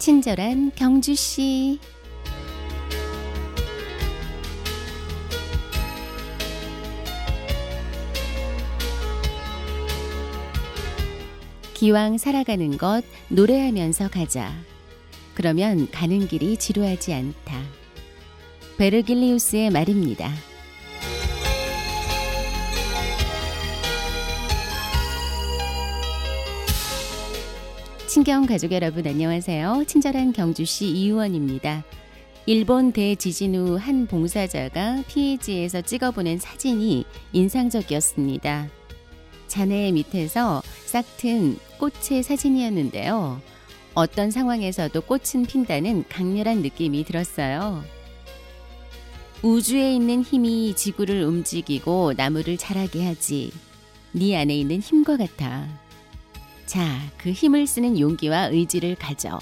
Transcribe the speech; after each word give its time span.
친절한 0.00 0.72
경주 0.74 1.14
씨. 1.14 1.78
기왕 11.74 12.16
살아가는 12.16 12.78
것 12.78 13.04
노래하면서 13.28 14.08
가자. 14.08 14.50
그러면 15.34 15.86
가는 15.90 16.26
길이 16.26 16.56
지루하지 16.56 17.12
않다. 17.12 17.60
베르길리우스의 18.78 19.68
말입니다. 19.68 20.32
친경 28.10 28.44
가족 28.44 28.72
여러분 28.72 29.06
안녕하세요. 29.06 29.84
친절한 29.86 30.32
경주시 30.32 30.84
이유원입니다. 30.84 31.84
일본 32.44 32.90
대지진 32.90 33.54
후 33.54 33.76
한 33.76 34.08
봉사자가 34.08 35.04
피해지에서 35.06 35.82
찍어보낸 35.82 36.40
사진이 36.40 37.04
인상적이었습니다. 37.32 38.68
잔해 39.46 39.92
밑에서 39.92 40.60
싹튼 40.86 41.56
꽃의 41.78 42.24
사진이었는데요. 42.24 43.40
어떤 43.94 44.32
상황에서도 44.32 45.00
꽃은 45.02 45.46
핀다는 45.46 46.02
강렬한 46.08 46.62
느낌이 46.62 47.04
들었어요. 47.04 47.84
우주에 49.44 49.94
있는 49.94 50.22
힘이 50.22 50.74
지구를 50.74 51.22
움직이고 51.22 52.14
나무를 52.16 52.56
자라게 52.56 53.06
하지. 53.06 53.52
네 54.10 54.36
안에 54.36 54.56
있는 54.56 54.80
힘과 54.80 55.16
같아. 55.16 55.68
자, 56.70 57.00
그 57.18 57.32
힘을 57.32 57.66
쓰는 57.66 57.98
용기와 57.98 58.50
의지를 58.52 58.94
가져. 58.94 59.40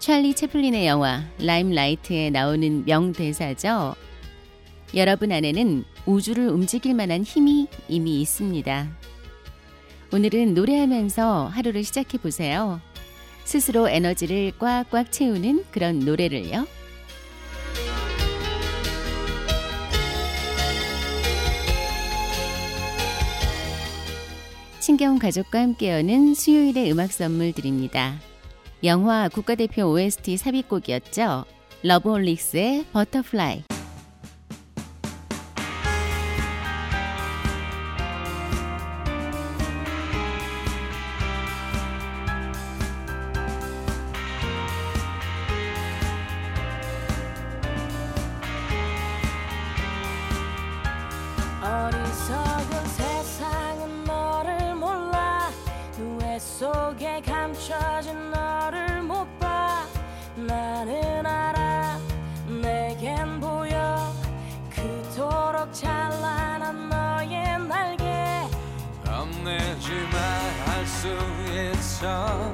찰리 0.00 0.34
채플린의 0.34 0.84
영화 0.84 1.22
라임라이트에 1.38 2.30
나오는 2.30 2.84
명대사죠. 2.84 3.94
여러분 4.96 5.30
안에는 5.30 5.84
우주를 6.04 6.48
움직일 6.48 6.92
만한 6.94 7.22
힘이 7.22 7.68
이미 7.88 8.20
있습니다. 8.20 8.88
오늘은 10.12 10.54
노래하면서 10.54 11.52
하루를 11.54 11.84
시작해 11.84 12.18
보세요. 12.18 12.80
스스로 13.44 13.88
에너지를 13.88 14.54
꽉꽉 14.58 15.12
채우는 15.12 15.66
그런 15.70 16.00
노래를요. 16.00 16.66
친경 24.86 25.18
가족과 25.18 25.62
함께 25.62 25.90
여는 25.90 26.34
수요일의 26.34 26.92
음악 26.92 27.10
선물 27.10 27.52
드립니다. 27.52 28.20
영화 28.84 29.28
국가대표 29.28 29.82
OST 29.82 30.36
삽입곡이었죠. 30.36 31.44
러브홀릭스의 31.82 32.84
Butterfly. 32.92 33.64
수 71.06 71.12
있어 71.72 72.52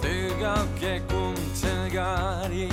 뜨겁게 0.00 1.00
꿈틀거리는 1.08 2.64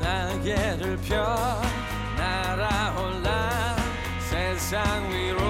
날개를 0.00 0.96
펴 0.98 1.60
날아올라 2.16 3.76
세상 4.28 5.10
위로 5.10 5.45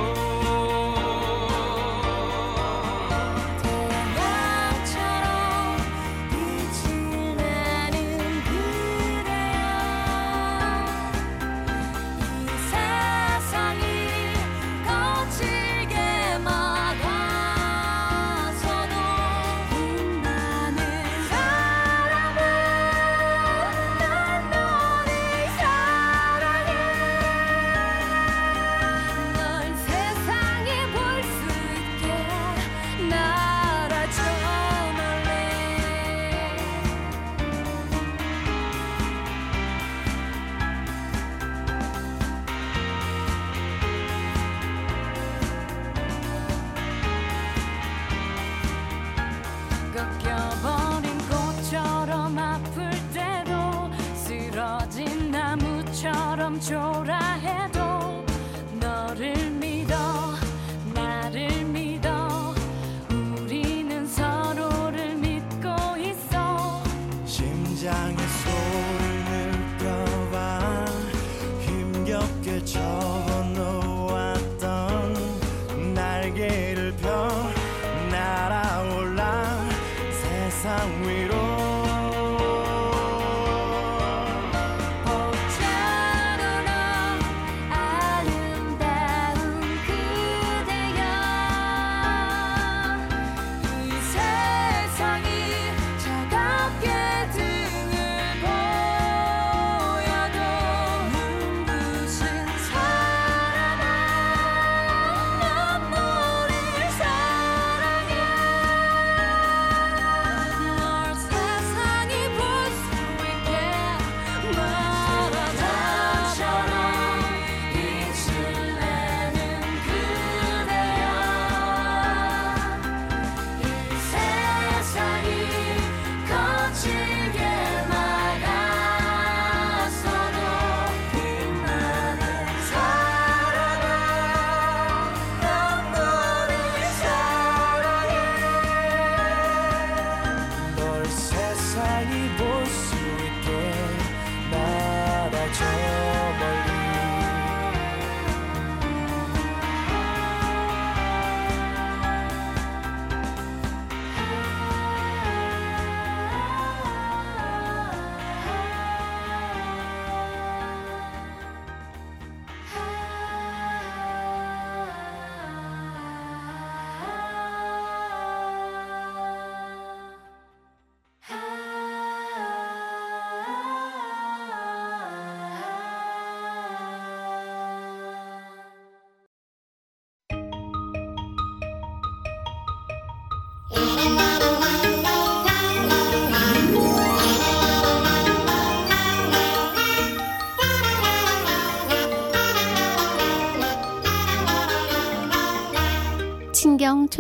심장의 67.97 68.56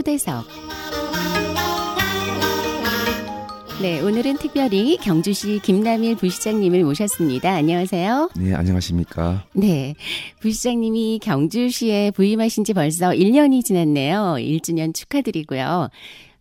초대석. 0.06 0.46
네, 3.82 4.00
오늘은 4.00 4.38
특별히 4.38 4.96
경주시 4.98 5.60
김남일 5.62 6.14
부시장님을 6.14 6.84
모셨습니다. 6.84 7.52
안녕하세요. 7.52 8.30
네, 8.36 8.54
안녕하십니까. 8.54 9.44
네, 9.52 9.96
부시장님이 10.40 11.18
경주시에 11.22 12.12
부임하신 12.12 12.62
지 12.62 12.72
벌써 12.72 13.10
1년이 13.10 13.64
지났네요. 13.64 14.36
1주년 14.38 14.94
축하드리고요. 14.94 15.90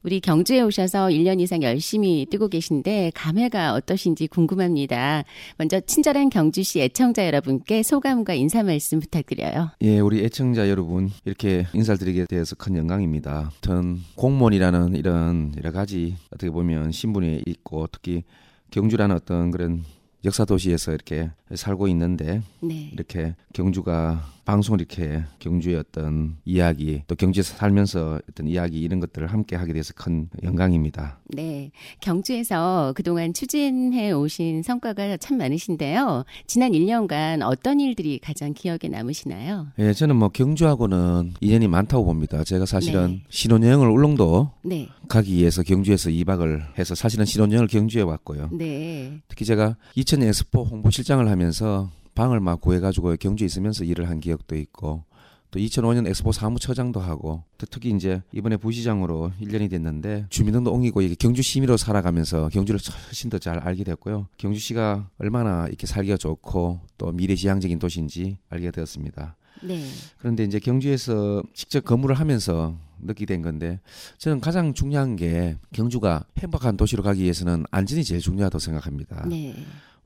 우리 0.06 0.20
경주에 0.20 0.62
오셔서 0.62 1.08
1년 1.08 1.42
이상 1.42 1.64
열심히 1.64 2.28
뜨고 2.30 2.48
계신데 2.48 3.14
감회가 3.16 3.74
어떠신지 3.74 4.28
궁금합니다. 4.28 5.24
먼저 5.58 5.80
친절한 5.80 6.30
경주시 6.30 6.80
애청자 6.82 7.26
여러분께 7.26 7.82
소감과 7.82 8.36
인사 8.36 8.62
말씀 8.62 9.00
부탁드려요. 9.00 9.72
예, 9.82 10.00
우리 10.00 10.24
애청자 10.24 10.70
여러분, 10.70 11.10
이렇게 11.26 11.66
인사를 11.74 11.98
드리게 11.98 12.26
돼서 12.26 12.56
큰 12.56 12.78
영광입니다. 12.78 13.50
전 13.62 14.00
공무원이라는 14.16 14.96
이런 14.96 15.52
여러 15.58 15.72
가지 15.72 16.16
어떻게 16.28 16.52
보면 16.52 16.92
신분이 16.92 17.42
있고 17.48 17.88
특히 17.92 18.22
경주라는 18.70 19.16
어떤 19.16 19.50
그런 19.50 19.84
역사 20.24 20.46
도시에서 20.46 20.92
이렇게 20.92 21.32
살고 21.52 21.88
있는데 21.88 22.44
네. 22.62 22.92
이렇게 22.94 23.34
경주가 23.54 24.35
방송을 24.46 24.80
이렇게 24.80 25.24
경주의 25.40 25.76
어떤 25.76 26.38
이야기 26.46 27.02
또 27.08 27.16
경주에서 27.16 27.56
살면서 27.56 28.20
어떤 28.30 28.48
이야기 28.48 28.80
이런 28.80 29.00
것들을 29.00 29.28
함께 29.28 29.56
하게 29.56 29.74
돼서 29.74 29.94
큰 29.96 30.30
영광입니다. 30.44 31.20
네. 31.30 31.72
경주에서 32.00 32.94
그동안 32.96 33.34
추진해 33.34 34.12
오신 34.12 34.64
성과가 34.64 35.18
참 35.18 35.38
많으신데요. 35.38 36.24
지난 36.48 36.72
1년간 36.72 37.42
어떤 37.44 37.80
일들이 37.80 38.20
가장 38.20 38.54
기억에 38.54 38.88
남으시나요? 38.90 39.68
예, 39.80 39.94
저는 39.94 40.16
뭐 40.16 40.30
경주하고는 40.30 41.34
인연이 41.42 41.68
많다고 41.68 42.06
봅니다. 42.06 42.44
제가 42.44 42.66
사실은 42.66 43.08
네. 43.08 43.24
신혼여행을 43.30 43.90
울릉도 43.90 44.52
네. 44.64 44.88
가기 45.10 45.34
위해서 45.36 45.64
경주에서 45.64 46.10
2박을 46.12 46.78
해서 46.78 46.94
사실은 46.94 47.26
신혼여행을 47.26 47.68
경주에 47.68 48.04
왔고요. 48.04 48.50
네. 48.54 49.22
특히 49.28 49.46
제가 49.46 49.76
2000년 49.98 50.28
엑스포 50.28 50.64
홍보실장을 50.64 51.28
하면서 51.28 51.90
방을 52.16 52.40
막 52.40 52.62
구해가지고 52.62 53.16
경주에 53.18 53.46
있으면서 53.46 53.84
일을 53.84 54.10
한 54.10 54.20
기억도 54.20 54.56
있고 54.56 55.04
또 55.52 55.60
2005년 55.60 56.08
엑스포 56.08 56.32
사무처장도 56.32 57.00
하고 57.00 57.44
또 57.58 57.66
특히 57.70 57.90
이제 57.92 58.22
이번에 58.34 58.58
부시장으로 58.58 59.32
1년이 59.42 59.70
됐는데 59.70 60.26
주민등록 60.30 60.74
옮기고 60.74 61.02
이게 61.02 61.16
경주 61.18 61.42
시민으로 61.42 61.78
살아가면서 61.78 62.50
경주를 62.50 62.80
훨씬 63.08 63.30
더 63.30 63.38
잘 63.38 63.60
알게 63.60 63.84
됐고요. 63.84 64.28
경주시가 64.38 65.10
얼마나 65.18 65.68
이렇게 65.68 65.88
살기가 65.88 66.18
좋고 66.18 66.80
또 66.98 67.12
미래지향적인 67.12 67.80
도시인지 67.80 68.38
알게 68.50 68.72
되었습니다. 68.72 69.36
네. 69.64 69.86
그런데 70.18 70.44
이제 70.44 70.60
경주에서 70.60 71.42
직접 71.54 71.86
근무를 71.86 72.16
하면서 72.20 72.76
느끼게 73.02 73.26
된 73.26 73.42
건데 73.42 73.80
저는 74.18 74.42
가장 74.42 74.74
중요한 74.74 75.16
게 75.16 75.58
경주가 75.74 76.26
행복한 76.40 76.76
도시로 76.76 77.04
가기 77.04 77.22
위해서는 77.24 77.66
안전이 77.72 78.04
제일 78.04 78.20
중요하다고 78.20 78.60
생각합니다. 78.60 79.26
네. 79.30 79.56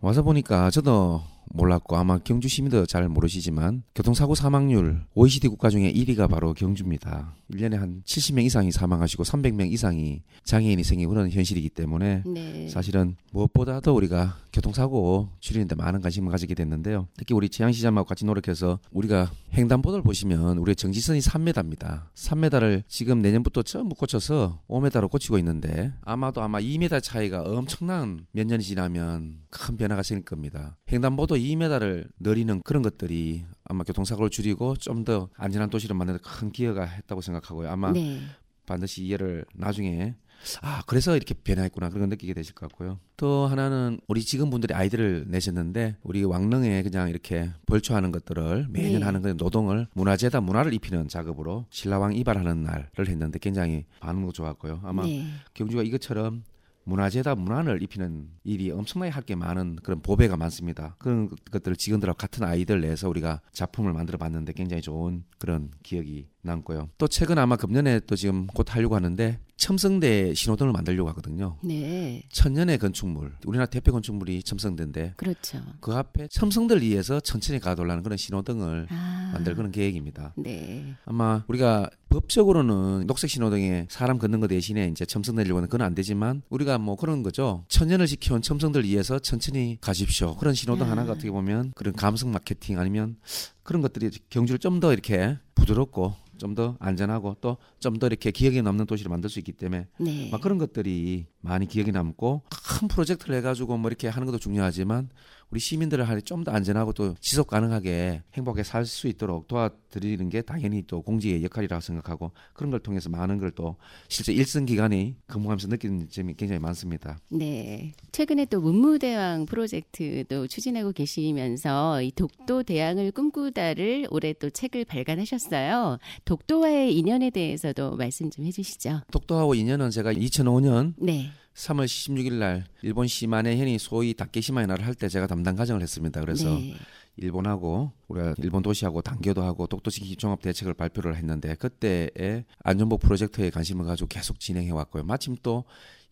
와서 0.02 0.22
보니까 0.22 0.70
저도 0.70 1.22
몰랐고 1.50 1.98
아마 1.98 2.18
경주 2.20 2.48
시민도 2.48 2.86
잘 2.86 3.08
모르시지만 3.10 3.84
교통사고 3.96 4.36
사망률 4.36 5.02
OECD 5.16 5.48
국가 5.48 5.70
중에 5.70 5.92
1위가 5.92 6.30
바로 6.30 6.54
경주입니다. 6.54 7.36
1년에 7.52 7.76
한 7.76 8.04
70명 8.06 8.44
이상이 8.46 8.72
사망하시고 8.72 9.24
300명 9.24 9.72
이상이 9.72 10.22
장애인이 10.44 10.84
생기고 10.84 11.10
그런 11.10 11.30
현실이기 11.30 11.70
때문에 11.70 12.24
네. 12.26 12.70
사실은 12.70 13.16
무엇보다도 13.32 13.96
우리가 13.96 14.38
교통사고 14.54 15.30
줄이는데 15.40 15.76
많은 15.76 16.02
관심을 16.02 16.32
가지게 16.32 16.56
됐는데요. 16.56 17.08
특히 17.18 17.34
우리 17.34 17.50
지양시장하고 17.50 18.08
같이 18.08 18.26
노력해서 18.26 18.80
우리가 18.92 19.32
횡단보도를 19.54 20.04
보시면 20.04 20.58
우리의 20.58 20.76
정지선이 20.76 21.20
3m입니다. 21.20 22.04
3m를 22.16 22.84
지금 22.88 23.22
내년부터 23.22 23.64
전부 23.64 23.96
고쳐서 23.96 24.62
5m로 24.68 25.10
고치고 25.10 25.38
있는데 25.40 25.94
아마도 26.02 26.42
아마 26.42 26.60
2m 26.60 27.02
차이가 27.02 27.42
엄청난 27.42 28.26
몇 28.32 28.46
년이 28.46 28.64
지나면 28.64 29.40
큰 29.50 29.78
변화가 29.78 30.04
생길 30.04 30.26
겁니다. 30.26 30.78
횡단보도 30.92 31.39
2m를 31.42 32.08
늘리는 32.20 32.62
그런 32.64 32.82
것들이 32.84 33.44
아마 33.66 33.84
교통사고를 33.84 34.30
줄이고 34.30 34.76
좀 34.76 35.04
더 35.06 35.30
안전한 35.36 35.70
도시를 35.70 35.96
만드는 35.96 36.20
데큰 36.22 36.52
기여가 36.52 36.86
했다고 36.86 37.22
생각하고요. 37.22 37.70
아마 37.70 37.92
네. 37.94 38.20
반드시 38.66 39.04
이해를 39.04 39.46
나중에 39.56 40.16
아 40.62 40.82
그래서 40.88 41.16
이렇게 41.16 41.34
변화했구나 41.34 41.90
그런 41.90 42.02
걸 42.02 42.10
느끼게 42.10 42.34
되실 42.34 42.54
것 42.54 42.70
같고요. 42.70 43.00
또 43.18 43.48
하나는 43.48 44.00
우리 44.08 44.22
직원분들이 44.22 44.74
아이디를 44.74 45.26
내셨는데 45.28 45.98
우리 46.04 46.24
왕릉에 46.24 46.84
그냥 46.84 47.10
이렇게 47.10 47.50
벌초하는 47.66 48.12
것들을 48.12 48.68
매년 48.70 49.00
네. 49.00 49.06
하는 49.06 49.22
그 49.22 49.36
노동을 49.38 49.88
문화재다 49.94 50.42
문화를 50.42 50.74
입히는 50.74 51.08
작업으로 51.08 51.66
신라왕 51.70 52.16
이발하는 52.16 52.64
날을 52.64 53.08
했는데 53.08 53.40
굉장히 53.40 53.86
반응도 54.00 54.32
좋았고요. 54.32 54.82
아마 54.84 55.04
네. 55.04 55.26
경주가 55.54 55.84
이것처럼 55.84 56.44
문화재다 56.84 57.36
문화를 57.36 57.84
입히는 57.84 58.30
일이 58.44 58.72
엄청나게 58.72 59.12
할 59.12 59.24
게 59.24 59.36
많은 59.36 59.76
그런 59.84 60.02
보배가 60.02 60.38
많습니다. 60.38 60.96
그런 60.98 61.30
것들을 61.52 61.76
직원들하고 61.78 62.18
같은 62.18 62.44
아이들 62.44 62.82
내서 62.82 63.10
우리가 63.10 63.42
작품을 63.52 63.94
만들어 63.94 64.18
봤는데 64.18 64.54
굉장히 64.54 64.82
좋은 64.82 65.24
그런 65.38 65.70
기억이 65.84 66.28
남고요. 66.42 66.90
또 66.98 67.08
최근 67.08 67.38
아마 67.38 67.56
금년에 67.56 68.02
또 68.02 68.16
지금 68.16 68.48
곧 68.48 68.74
하려고 68.74 68.96
하는데 68.96 69.40
첨성대 69.58 70.34
신호등을 70.36 70.72
만들려고 70.72 71.10
하거든요. 71.10 71.58
네. 71.62 72.24
천년의 72.32 72.78
건축물, 72.78 73.34
우리나라 73.46 73.66
대표 73.66 73.92
건축물이 73.92 74.42
첨성대인데 74.44 75.16
그렇죠. 75.18 75.60
그 75.82 75.94
앞에 75.94 76.30
첨성대를 76.30 76.82
위해서 76.82 77.20
천천히 77.20 77.60
가돌라는 77.60 78.04
그런 78.04 78.18
신호등을 78.18 78.88
아. 78.90 79.32
만들 79.34 79.56
그런 79.56 79.72
계획입니다. 79.72 80.34
네. 80.38 80.96
아마 81.06 81.44
우리가 81.50 81.90
법적으로는 82.08 83.06
녹색 83.06 83.30
신호등에 83.30 83.88
사람 83.90 84.18
걷는 84.18 84.40
거 84.40 84.48
대신에 84.48 84.88
이제 84.88 85.06
첨성 85.06 85.36
내려고는 85.36 85.68
그건 85.68 85.86
안 85.86 85.94
되지만 85.94 86.42
우리가 86.50 86.78
뭐 86.78 86.96
그런 86.96 87.22
거죠. 87.22 87.66
천년을 87.68 88.08
지켜온 88.08 88.42
첨성들 88.42 88.86
위해서 88.86 89.20
천천히 89.20 89.78
가십시오. 89.82 90.38
그런 90.38 90.54
신호등 90.54 90.86
아. 90.86 90.92
하나가 90.92 91.12
어떻게 91.12 91.30
보면 91.30 91.74
그런 91.76 91.94
감성 91.94 92.32
마케팅 92.32 92.80
아니면 92.80 93.18
그런 93.64 93.82
것들이 93.82 94.10
경주를 94.30 94.58
좀 94.58 94.80
더 94.80 94.94
이렇게 94.94 95.38
부드럽고 95.60 96.14
좀 96.40 96.56
더 96.56 96.78
안전하고 96.80 97.36
또 97.42 97.58
좀 97.80 98.00
더 98.00 98.08
이렇게 98.08 98.32
기억에 98.32 98.62
남는 98.62 98.86
도시를 98.86 99.10
만들 99.10 99.30
수 99.30 99.40
있기 99.40 99.52
때문에 99.52 99.88
네. 99.98 100.30
막 100.32 100.40
그런 100.42 100.58
것들이 100.58 101.26
많이 101.42 101.68
기억에 101.68 101.92
남고 101.92 102.44
큰 102.50 102.88
프로젝트를 102.88 103.36
해가지고 103.36 103.78
뭐 103.78 103.90
이렇게 103.90 104.08
하는 104.08 104.26
것도 104.26 104.40
중요하지만 104.40 105.10
우리 105.52 105.60
시민들을 105.60 106.08
하니 106.08 106.22
좀더 106.22 106.52
안전하고 106.52 106.94
또 106.94 107.16
지속 107.20 107.48
가능하게 107.48 108.24
행복하게 108.36 108.64
살 108.64 108.86
수 108.86 109.08
있도록 109.08 109.48
도와드리는 109.48 110.30
게 110.30 110.42
당연히 110.42 110.84
또 110.88 111.02
공직의 111.02 111.44
역할이라고 111.44 111.82
생각하고 111.82 112.32
그런 112.54 112.72
걸 112.72 112.80
통해서 112.80 113.10
많은 113.10 113.38
걸 113.38 113.50
또 113.56 113.76
실제 114.08 114.32
일선 114.32 114.66
기간이 114.68 115.16
근무하면서 115.26 115.68
느끼는 115.70 116.08
점이 116.10 116.36
굉장히 116.36 116.60
많습니다. 116.60 117.20
네. 117.30 117.94
최근에 118.12 118.46
또 118.46 118.62
문무대왕 118.62 119.48
프로젝트도 119.48 120.46
추진하고 120.48 120.92
계시면서 120.92 122.02
이 122.04 122.12
독도 122.12 122.62
대왕을 122.64 123.12
꿈꾸다를 123.12 124.08
올해 124.12 124.34
또 124.34 124.50
책을 124.52 124.86
발간하셨어요. 124.86 125.98
독도와의 126.26 126.96
인연에 126.96 127.32
대해서도 127.32 127.96
말씀 127.96 128.30
좀 128.30 128.46
해주시죠. 128.46 129.02
독도하고 129.12 129.56
인연은 129.56 129.90
제가 129.90 130.14
2005년 130.14 130.94
네. 130.98 131.32
3월 131.60 131.86
16일 131.86 132.34
날 132.36 132.66
일본 132.82 133.08
시마네 133.08 133.58
현이 133.58 133.80
소위 133.80 134.14
다케시마의 134.14 134.68
날을 134.68 134.86
할때 134.86 135.10
제가 135.10 135.28
담당 135.28 135.56
과정을 135.56 135.82
했습니다. 135.82 136.22
그래서 136.22 136.50
네. 136.56 136.76
일본하고 137.18 137.92
우리가 138.08 138.36
일본 138.38 138.64
도시하고 138.64 139.02
단교도 139.02 139.44
하고 139.44 139.68
독도지키 139.68 140.16
종합 140.16 140.42
대책을 140.42 140.74
발표를 140.74 141.18
했는데 141.18 141.56
그때의 141.56 142.46
안전보 142.64 142.98
프로젝트에 142.98 143.50
관심을 143.50 143.86
가지고 143.86 144.08
계속 144.08 144.40
진행해 144.40 144.72
왔고요. 144.72 145.04
마침 145.04 145.36
또 145.44 145.66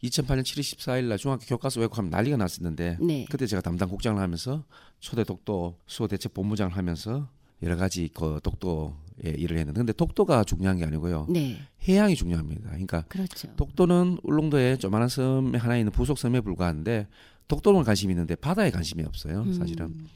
2008년 0.03 0.41
7월 0.41 0.59
14일 0.59 1.05
날 1.05 1.17
중학교 1.17 1.45
교과서 1.45 1.79
왜곡하면 1.79 2.11
난리가 2.11 2.35
났었는데 2.35 2.97
네. 2.99 3.25
그때 3.29 3.47
제가 3.47 3.61
담당 3.61 3.87
국장을 3.87 4.21
하면서 4.21 4.65
초대 4.99 5.23
독도 5.23 5.79
수호 5.87 6.09
대책 6.09 6.33
본부장을 6.33 6.75
하면서 6.75 7.29
여러 7.63 7.77
가지 7.77 8.09
그 8.13 8.41
독도 8.43 8.97
에 9.25 9.31
일을 9.31 9.57
했는데 9.57 9.79
근데 9.79 9.93
독도가 9.93 10.43
중요한 10.43 10.77
게 10.77 10.85
아니고요. 10.85 11.27
네. 11.29 11.57
해양이 11.87 12.15
중요합니다. 12.15 12.69
그러니까 12.69 13.01
그렇죠. 13.07 13.47
독도는 13.55 14.19
울릉도에 14.21 14.77
조만한 14.77 15.09
섬에 15.09 15.57
하나 15.57 15.77
있는 15.77 15.91
부속 15.91 16.19
섬에 16.19 16.41
불과한데 16.41 17.07
독도는 17.47 17.83
관심이 17.83 18.11
있는데 18.11 18.35
바다에 18.35 18.69
관심이 18.69 19.03
없어요. 19.03 19.51
사실은. 19.53 19.87
음, 19.87 20.07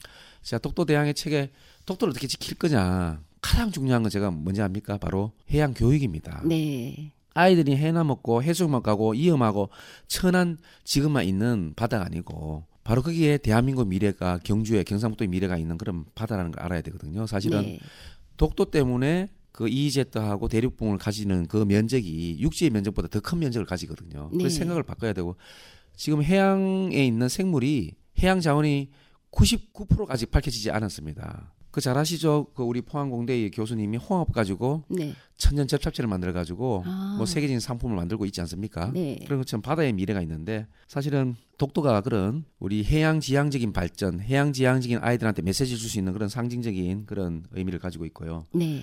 자, 0.43 0.58
독도 0.58 0.86
대항의 0.86 1.13
책에 1.13 1.51
독도를 1.86 2.12
어떻게 2.12 2.27
지킬 2.27 2.58
거냐. 2.58 3.22
가장 3.41 3.72
중요한 3.72 4.03
건 4.03 4.12
제가 4.12 4.29
뭔지 4.29 4.62
압니까? 4.62 4.98
바로 4.98 5.31
해양 5.50 5.74
교육입니다. 5.74 6.43
네. 6.46 7.12
아이들이 7.34 7.75
해나 7.77 8.03
먹고 8.03 8.43
해수욕만 8.43 8.84
가고 8.84 9.13
위험하고 9.13 9.70
천한 10.08 10.58
지금만 10.84 11.25
있는 11.25 11.74
바다가 11.75 12.05
아니고 12.05 12.65
바로 12.84 13.01
거기에 13.01 13.38
대한민국 13.38 13.88
미래가 13.88 14.39
경주에 14.43 14.84
경상북도의 14.84 15.29
미래가 15.29 15.58
있는 15.58 15.77
그런 15.77 16.03
바다라는 16.13 16.51
걸 16.51 16.63
알아야 16.63 16.81
되거든요. 16.81 17.25
사실은 17.25 17.62
네. 17.62 17.79
독도 18.41 18.65
때문에 18.65 19.29
그 19.51 19.69
EEZ하고 19.69 20.48
대륙봉을 20.48 20.98
가지는 20.98 21.45
그 21.45 21.57
면적이 21.57 22.38
육지의 22.39 22.71
면적보다 22.71 23.07
더 23.07 23.19
큰 23.19 23.38
면적을 23.38 23.67
가지거든요. 23.67 24.29
네. 24.31 24.38
그래서 24.39 24.57
생각을 24.57 24.81
바꿔야 24.81 25.13
되고 25.13 25.36
지금 25.95 26.24
해양에 26.24 27.05
있는 27.05 27.29
생물이 27.29 27.93
해양 28.17 28.39
자원이 28.39 28.89
99%가 29.31 30.13
아직 30.13 30.29
밝혀지지 30.31 30.71
않았습니다. 30.71 31.53
그 31.71 31.79
잘 31.79 31.97
아시죠? 31.97 32.47
그 32.53 32.63
우리 32.63 32.81
포항공대의 32.81 33.50
교수님이 33.51 33.95
홍합 33.95 34.33
가지고 34.33 34.83
네. 34.89 35.13
천연 35.38 35.67
접착제를 35.67 36.07
만들어 36.09 36.33
가지고 36.33 36.83
아. 36.85 37.15
뭐 37.17 37.25
세계적인 37.25 37.61
상품을 37.61 37.95
만들고 37.95 38.25
있지 38.25 38.41
않습니까? 38.41 38.91
네. 38.93 39.17
그런 39.25 39.39
것처럼 39.39 39.61
바다의 39.61 39.93
미래가 39.93 40.21
있는데 40.21 40.67
사실은 40.89 41.35
독도가 41.57 42.01
그런 42.01 42.43
우리 42.59 42.83
해양 42.83 43.21
지향적인 43.21 43.71
발전, 43.71 44.19
해양 44.19 44.51
지향적인 44.51 45.00
아이들한테 45.01 45.41
메시지를 45.43 45.79
줄 45.79 45.89
수 45.89 45.97
있는 45.97 46.11
그런 46.11 46.27
상징적인 46.27 47.05
그런 47.05 47.45
의미를 47.51 47.79
가지고 47.79 48.05
있고요. 48.05 48.45
네. 48.53 48.81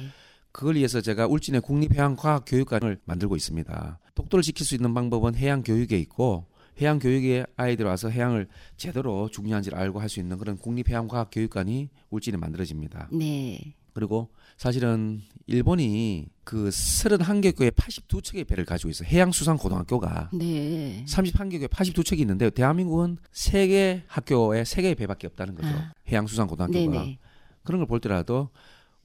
그걸 0.50 0.76
위해서 0.76 1.02
제가 1.02 1.26
울진의 1.26 1.60
국립해양과학교육관을 1.60 3.00
만들고 3.04 3.36
있습니다. 3.36 3.98
독도를 4.14 4.42
지킬 4.42 4.64
수 4.64 4.74
있는 4.74 4.94
방법은 4.94 5.34
해양 5.34 5.62
교육에 5.62 5.98
있고 5.98 6.46
해양 6.80 6.98
교육에 6.98 7.44
아이들 7.56 7.86
와서 7.86 8.08
해양을 8.08 8.48
제대로 8.76 9.28
중요한지를 9.30 9.76
알고 9.78 10.00
할 10.00 10.08
수 10.08 10.20
있는 10.20 10.38
그런 10.38 10.56
국립해양과학교육관이 10.58 11.88
울진에 12.10 12.36
만들어집니다. 12.38 13.08
네. 13.12 13.74
그리고 13.92 14.28
사실은 14.56 15.22
일본이 15.46 16.26
그 16.44 16.68
31개 16.68 17.56
교에 17.56 17.70
82척의 17.70 18.46
배를 18.46 18.64
가지고 18.64 18.90
있어요. 18.90 19.08
해양수산고등학교가 19.08 20.30
네. 20.34 21.04
31개 21.06 21.58
교에 21.58 21.66
82척이 21.66 22.20
있는데 22.20 22.50
대한민국은 22.50 23.18
3개 23.32 24.02
학교에 24.06 24.62
3개의 24.62 24.96
배밖에 24.96 25.26
없다는 25.26 25.54
거죠. 25.56 25.68
아. 25.68 25.92
해양수산고등학교가. 26.08 26.78
네네. 27.02 27.18
그런 27.64 27.80
걸 27.80 27.86
볼 27.88 28.00
때라도 28.00 28.50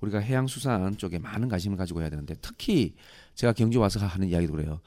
우리가 0.02 0.20
해양수산 0.20 0.98
쪽에 0.98 1.18
많은 1.18 1.48
관심을 1.50 1.78
가지고 1.78 2.02
해야 2.02 2.10
되는데 2.10 2.36
특히 2.42 2.94
제가 3.36 3.54
경주 3.54 3.80
와서 3.80 4.00
하는 4.06 4.28
이야기도 4.30 4.52
그래요. 4.54 4.82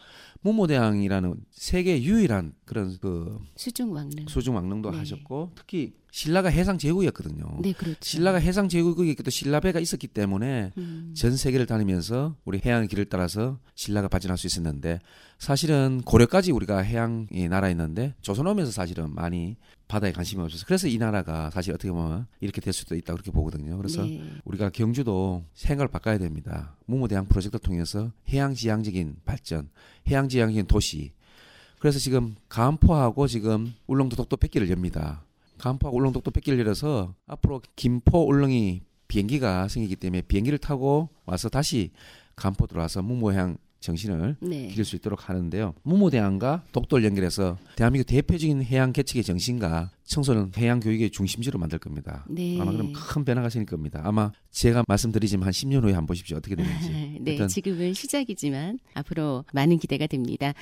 문모대왕이라는 0.46 1.34
세계 1.50 2.00
유일한 2.02 2.54
그런 2.64 2.96
그 3.00 3.38
수중 3.56 3.92
왕릉. 3.92 4.26
수중 4.28 4.54
왕릉도 4.54 4.92
네. 4.92 4.98
하셨고 4.98 5.50
특히 5.56 5.94
신라가 6.16 6.48
해상 6.48 6.78
제국이었거든요. 6.78 7.58
네, 7.60 7.74
그렇죠. 7.74 7.98
신라가 8.00 8.38
해상 8.38 8.70
제국이기 8.70 9.22
또 9.22 9.30
신라배가 9.30 9.80
있었기 9.80 10.06
때문에 10.06 10.72
음. 10.78 11.12
전 11.14 11.36
세계를 11.36 11.66
다니면서 11.66 12.34
우리 12.46 12.58
해양의 12.64 12.88
길을 12.88 13.04
따라서 13.10 13.58
신라가 13.74 14.08
발전할 14.08 14.38
수 14.38 14.46
있었는데 14.46 15.00
사실은 15.38 16.00
고려까지 16.06 16.52
우리가 16.52 16.78
해양이 16.78 17.48
나라였는데 17.50 18.14
조선 18.22 18.46
오면서 18.46 18.72
사실은 18.72 19.14
많이 19.14 19.56
바다에 19.88 20.12
관심이 20.12 20.42
없어서 20.42 20.64
그래서 20.64 20.88
이 20.88 20.96
나라가 20.96 21.50
사실 21.50 21.74
어떻게 21.74 21.90
보면 21.90 22.26
이렇게 22.40 22.62
될 22.62 22.72
수도 22.72 22.96
있다 22.96 23.12
그렇게 23.12 23.30
보거든요. 23.30 23.76
그래서 23.76 24.02
네. 24.02 24.22
우리가 24.46 24.70
경주도 24.70 25.44
생각을 25.52 25.88
바꿔야 25.88 26.16
됩니다. 26.16 26.76
무모대항 26.86 27.26
프로젝트를 27.26 27.60
통해서 27.60 28.10
해양지향적인 28.30 29.16
발전, 29.26 29.68
해양지향적인 30.08 30.66
도시. 30.66 31.12
그래서 31.78 31.98
지금 31.98 32.36
간포하고 32.48 33.26
지금 33.26 33.74
울릉도 33.86 34.16
독도 34.16 34.38
뺏기를 34.38 34.70
엽니다. 34.70 35.25
간포하고 35.58 35.96
울릉도 35.96 36.18
독도 36.20 36.30
뺏기를 36.30 36.58
열어서 36.58 37.14
앞으로 37.26 37.62
김포 37.76 38.26
울릉이 38.28 38.82
비행기가 39.08 39.68
생기기 39.68 39.96
때문에 39.96 40.22
비행기를 40.22 40.58
타고 40.58 41.08
와서 41.24 41.48
다시 41.48 41.92
간포 42.34 42.66
들어와서 42.66 43.02
무모해양 43.02 43.56
정신을 43.80 44.36
네. 44.40 44.68
기를 44.68 44.84
수 44.84 44.96
있도록 44.96 45.28
하는데요. 45.28 45.74
무모대항과 45.82 46.64
독도를 46.72 47.04
연결해서 47.04 47.58
대한민국 47.76 48.06
대표적인 48.06 48.62
해양 48.62 48.92
개척의 48.92 49.22
정신과 49.22 49.90
청소년 50.04 50.52
해양 50.56 50.80
교육의 50.80 51.10
중심지로 51.10 51.58
만들 51.58 51.78
겁니다. 51.78 52.24
네. 52.28 52.60
아마 52.60 52.72
그럼 52.72 52.92
큰 52.92 53.24
변화가 53.24 53.48
생길 53.48 53.70
겁니다. 53.70 54.00
아마 54.04 54.30
제가 54.50 54.84
말씀드리지만 54.86 55.46
한 55.46 55.52
10년 55.52 55.82
후에 55.82 55.92
한번 55.92 56.06
보십시오. 56.06 56.36
어떻게 56.36 56.54
되는지. 56.54 56.90
네, 57.20 57.32
일단 57.32 57.48
지금은 57.48 57.92
시작이지만 57.92 58.78
앞으로 58.94 59.44
많은 59.52 59.78
기대가 59.78 60.06
됩니다. 60.06 60.54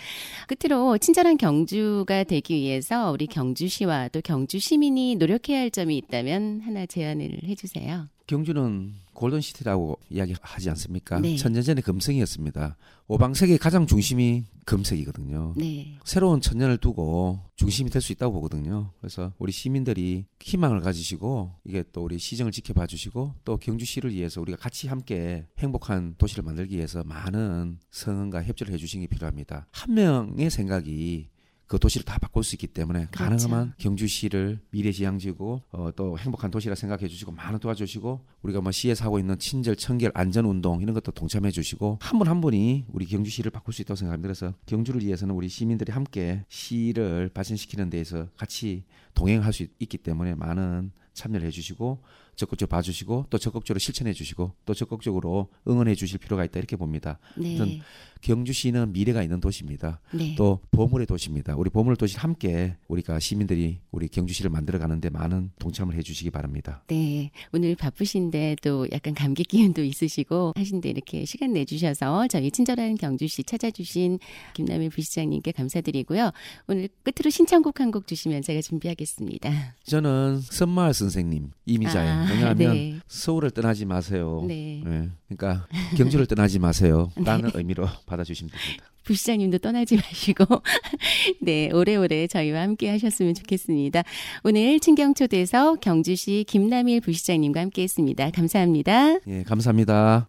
끝으로 0.49 0.99
친절한 0.99 1.37
경주가 1.37 2.25
되기 2.25 2.54
위해서 2.54 3.11
우리 3.12 3.26
경주시와 3.26 4.09
또 4.09 4.21
경주 4.23 4.59
시민이 4.59 5.16
노력해야 5.16 5.61
할 5.61 5.71
점이 5.71 5.97
있다면 5.99 6.61
하나 6.61 6.87
제안을 6.87 7.40
해주세요. 7.44 8.09
경주는 8.26 8.95
골든시티라고 9.12 9.99
이야기하지 10.11 10.71
않습니까? 10.71 11.21
네. 11.21 11.37
천년전의 11.37 11.83
금성이었습니다. 11.83 12.76
오방색의 13.07 13.59
가장 13.59 13.87
중심이 13.87 14.45
금색이거든요. 14.64 15.54
네, 15.57 15.99
새로운 16.04 16.40
천년을 16.40 16.78
두고 16.78 17.38
중심이 17.57 17.90
될 17.90 18.00
수 18.00 18.12
있다고 18.12 18.33
보거든요. 18.35 18.93
그래서 19.00 19.33
우리 19.38 19.52
시민들이 19.52 20.25
희망을 20.40 20.81
가지시고 20.81 21.52
이게 21.64 21.85
또 21.93 22.02
우리 22.02 22.19
시정을 22.19 22.50
지켜봐 22.50 22.87
주시고 22.87 23.35
또 23.45 23.57
경주시를 23.59 24.12
위해서 24.12 24.40
우리가 24.40 24.59
같이 24.59 24.88
함께 24.88 25.47
행복한 25.59 26.14
도시를 26.19 26.45
만들기 26.45 26.76
위해서 26.76 27.02
많은 27.04 27.78
성원과 27.90 28.43
협조를 28.45 28.73
해주시는 28.75 29.07
게 29.07 29.09
필요합니다. 29.09 29.66
한 29.71 29.95
명의 29.95 30.50
생각이 30.50 31.28
그 31.66 31.78
도시를 31.78 32.04
다 32.04 32.18
바꿀 32.18 32.44
수 32.44 32.54
있기 32.54 32.66
때문에 32.66 33.06
그렇죠. 33.11 33.49
가능하면 33.49 33.75
경주시를 33.78 34.61
미래지향지고 34.71 35.62
어, 35.73 35.90
또 35.97 36.18
행복한 36.18 36.50
도시라 36.50 36.75
생각해 36.75 37.09
주시고 37.09 37.33
많은 37.33 37.59
도와주시고 37.59 38.25
우리가 38.42 38.61
뭐 38.61 38.71
시에서 38.71 39.04
하고 39.04 39.18
있는 39.18 39.38
친절 39.38 39.76
청결 39.76 40.12
안전 40.14 40.44
운동 40.44 40.83
이런 40.83 40.94
것도 40.94 41.12
동참해 41.12 41.50
주시고 41.50 41.99
한 42.00 42.18
분한 42.18 42.40
분이 42.40 42.87
우리 42.92 43.06
경주시를 43.06 43.50
바꿀 43.50 43.73
수 43.73 43.83
있다고 43.83 43.97
생각합니다. 43.97 44.26
그래서 44.26 44.54
경주를 44.66 45.02
위해서는 45.02 45.35
우리 45.35 45.49
시민들이 45.49 45.90
함께 45.90 46.44
시를 46.49 47.30
발전시키는 47.33 47.90
데에서 47.90 48.28
같이 48.37 48.85
동행할 49.14 49.52
수 49.52 49.66
있기 49.78 49.99
때문에 49.99 50.35
많은 50.35 50.92
참여를 51.14 51.47
해주시고 51.47 52.02
적극적으로 52.36 52.68
봐주시고 52.76 53.26
또 53.30 53.38
적극적으로 53.38 53.78
실천해 53.78 54.12
주시고 54.12 54.52
또 54.64 54.74
적극적으로 54.74 55.48
응원해 55.66 55.94
주실 55.94 56.18
필요가 56.18 56.44
있다 56.44 56.58
이렇게 56.58 56.76
봅니다. 56.76 57.18
네, 57.36 57.80
경주시는 58.20 58.92
미래가 58.92 59.22
있는 59.22 59.40
도시입니다. 59.40 60.00
네. 60.12 60.34
또 60.36 60.60
보물의 60.70 61.06
도시입니다. 61.06 61.56
우리 61.56 61.70
보물 61.70 61.96
도시 61.96 62.16
함께 62.18 62.76
우리가 62.88 63.20
시민들이 63.20 63.80
우리 63.90 64.08
경주시를 64.08 64.50
만들어 64.50 64.78
가는데 64.78 65.10
많은 65.10 65.50
동참을 65.58 65.94
해주시기 65.96 66.30
바랍니다. 66.30 66.82
네, 66.88 67.30
오늘 67.52 67.74
바쁘신데 67.76 68.56
또 68.62 68.86
약간 68.92 69.14
감기 69.14 69.44
기운도 69.44 69.84
있으시고 69.84 70.52
하신데 70.56 70.88
이렇게 70.88 71.24
시간 71.24 71.52
내주셔서 71.52 72.26
저희 72.28 72.50
친절한 72.50 72.96
경주시 72.96 73.44
찾아주신 73.44 74.18
김남일 74.54 74.90
부시장님께 74.90 75.52
감사드리고요. 75.52 76.30
오늘 76.66 76.88
끝으로 77.02 77.30
신청곡 77.30 77.80
한 77.80 77.94
곡 77.94 78.06
주시면 78.08 78.42
제가 78.42 78.60
준비하겠습니다. 78.60 79.76
저는 79.84 80.40
선마을 80.40 80.94
선생님 80.94 81.50
이미자예요. 81.66 82.24
아, 82.25 82.31
왜냐하면 82.31 82.75
네. 82.75 83.00
서울을 83.07 83.50
떠나지 83.50 83.85
마세요. 83.85 84.45
네. 84.47 84.83
네, 84.85 85.09
그러니까 85.28 85.66
경주를 85.97 86.26
떠나지 86.26 86.59
마세요. 86.59 87.11
라는 87.25 87.50
의미로 87.54 87.87
받아주시면 88.07 88.50
됩니다. 88.50 88.85
부시장님도 89.04 89.59
떠나지 89.59 89.97
마시고 89.97 90.45
네 91.43 91.71
오래오래 91.71 92.26
저희와 92.26 92.62
함께 92.62 92.90
하셨으면 92.90 93.35
좋겠습니다. 93.35 94.02
오늘 94.45 94.81
친경초대에서 94.81 95.76
경주시 95.76 96.45
김남일 96.49 97.02
부시장님과 97.02 97.61
함께했습니다. 97.61 98.31
감사합니다. 98.31 99.19
예, 99.26 99.43
감사합니다. 99.45 100.26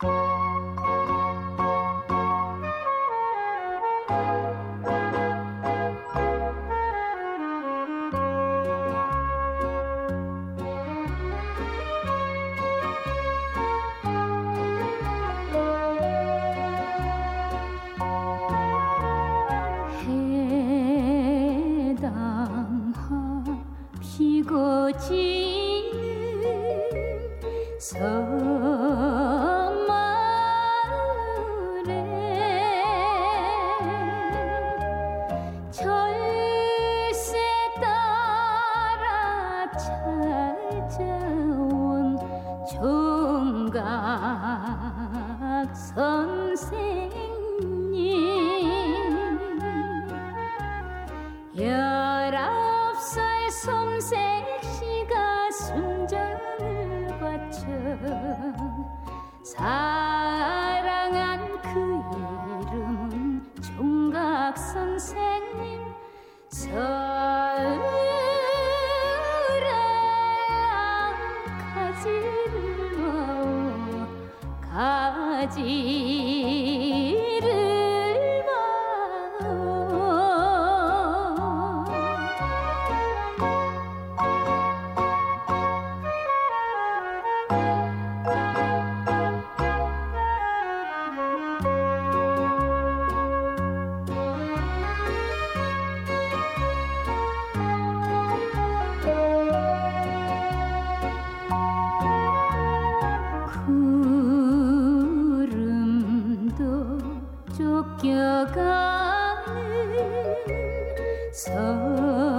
마 79.56 80.05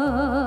오 0.06 0.45